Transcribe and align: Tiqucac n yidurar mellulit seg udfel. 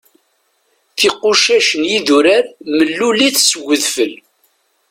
Tiqucac 0.97 1.67
n 1.81 1.83
yidurar 1.91 2.45
mellulit 2.77 3.35
seg 3.49 3.63
udfel. 3.73 4.13